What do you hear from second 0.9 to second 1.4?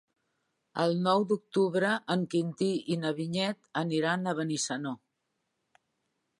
nou